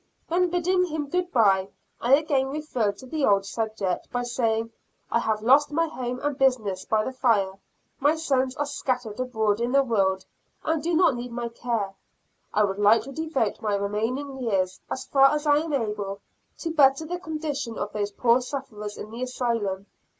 When 0.29 0.49
bidding 0.49 0.85
him 0.85 1.09
good 1.11 1.31
bye, 1.31 1.69
I 1.99 2.15
again 2.15 2.47
referred 2.47 2.97
to 2.97 3.05
the 3.05 3.23
old 3.23 3.45
subject, 3.45 4.11
by 4.11 4.23
saying, 4.23 4.71
"I 5.11 5.19
have 5.19 5.43
lost 5.43 5.71
my 5.71 5.87
home 5.87 6.19
and 6.23 6.35
business 6.35 6.85
by 6.85 7.03
the 7.03 7.11
fire; 7.13 7.59
my 7.99 8.15
sons 8.15 8.55
are 8.55 8.65
scattered 8.65 9.19
abroad 9.19 9.61
in 9.61 9.73
the 9.73 9.83
world 9.83 10.25
and 10.63 10.81
do 10.81 10.95
not 10.95 11.13
need 11.13 11.31
my 11.31 11.49
care; 11.49 11.93
I 12.51 12.63
would 12.63 12.79
like 12.79 13.03
to 13.03 13.11
devote 13.11 13.61
my 13.61 13.75
remaining 13.75 14.39
years, 14.41 14.79
as 14.89 15.05
far 15.05 15.29
as 15.35 15.45
I 15.45 15.57
am 15.57 15.71
able, 15.71 16.19
to 16.57 16.71
better 16.71 17.05
the 17.05 17.19
condition 17.19 17.77
of 17.77 17.93
those 17.93 18.09
poor 18.09 18.41
sufferers 18.41 18.97
in 18.97 19.11
the 19.11 19.21
Asylum." 19.21 19.85